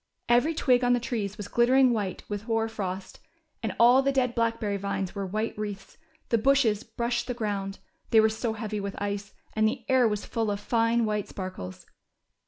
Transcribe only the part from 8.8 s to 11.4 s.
ice, and the air was full of fine white